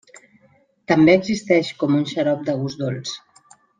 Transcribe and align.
També 0.91 1.13
existeix 1.19 1.69
com 1.83 1.99
un 1.99 2.07
xarop 2.13 2.43
de 2.49 2.57
gust 2.63 2.83
dolç. 2.85 3.13